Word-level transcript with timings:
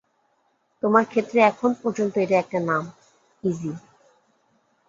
তোমার 0.83 1.05
ক্ষেত্রে 1.05 1.39
এখন 1.41 1.71
পর্যন্ত 1.81 2.13
এটা 2.17 2.35
একটা 2.39 2.59
নাম, 2.61 2.83
ইযি। 3.43 3.71